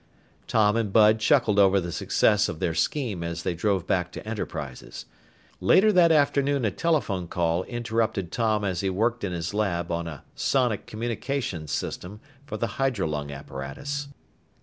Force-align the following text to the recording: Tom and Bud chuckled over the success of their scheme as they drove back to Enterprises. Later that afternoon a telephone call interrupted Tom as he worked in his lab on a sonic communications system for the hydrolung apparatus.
Tom 0.47 0.75
and 0.77 0.91
Bud 0.91 1.19
chuckled 1.19 1.59
over 1.59 1.79
the 1.79 1.91
success 1.91 2.49
of 2.49 2.57
their 2.59 2.73
scheme 2.73 3.21
as 3.23 3.43
they 3.43 3.53
drove 3.53 3.85
back 3.85 4.11
to 4.13 4.27
Enterprises. 4.27 5.05
Later 5.59 5.91
that 5.91 6.11
afternoon 6.11 6.65
a 6.65 6.71
telephone 6.71 7.27
call 7.27 7.61
interrupted 7.65 8.31
Tom 8.31 8.63
as 8.65 8.81
he 8.81 8.89
worked 8.89 9.23
in 9.23 9.31
his 9.31 9.53
lab 9.53 9.91
on 9.91 10.07
a 10.07 10.23
sonic 10.33 10.87
communications 10.87 11.71
system 11.71 12.19
for 12.47 12.57
the 12.57 12.77
hydrolung 12.81 13.29
apparatus. 13.31 14.07